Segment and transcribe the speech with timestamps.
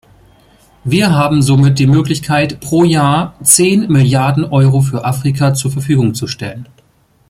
[0.83, 6.25] Wir haben somit die Möglichkeit, pro Jahr zehn Milliarden Euro für Afrika zur Verfügung zu
[6.25, 6.67] stellen.